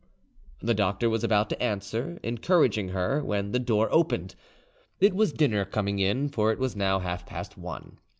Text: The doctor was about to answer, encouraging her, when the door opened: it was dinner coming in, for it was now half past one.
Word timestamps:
The 0.63 0.73
doctor 0.73 1.11
was 1.11 1.23
about 1.23 1.47
to 1.49 1.61
answer, 1.61 2.19
encouraging 2.23 2.89
her, 2.89 3.23
when 3.23 3.51
the 3.51 3.59
door 3.59 3.87
opened: 3.91 4.33
it 4.99 5.13
was 5.13 5.31
dinner 5.31 5.63
coming 5.63 5.99
in, 5.99 6.27
for 6.29 6.51
it 6.51 6.57
was 6.57 6.75
now 6.75 6.97
half 6.97 7.23
past 7.23 7.55
one. 7.55 7.99